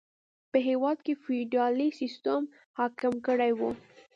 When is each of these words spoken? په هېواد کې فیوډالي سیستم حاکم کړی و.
په 0.51 0.57
هېواد 0.67 0.97
کې 1.05 1.13
فیوډالي 1.23 1.89
سیستم 1.99 2.41
حاکم 2.77 3.13
کړی 3.27 3.51
و. 3.57 3.59